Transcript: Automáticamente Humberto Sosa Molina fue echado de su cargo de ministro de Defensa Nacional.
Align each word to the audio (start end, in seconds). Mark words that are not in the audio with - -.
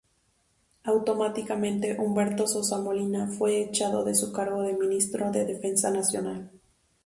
Automáticamente 0.83 1.95
Humberto 1.99 2.47
Sosa 2.47 2.79
Molina 2.79 3.27
fue 3.27 3.61
echado 3.61 4.03
de 4.03 4.15
su 4.15 4.33
cargo 4.33 4.63
de 4.63 4.73
ministro 4.73 5.29
de 5.29 5.45
Defensa 5.45 5.91
Nacional. 5.91 6.49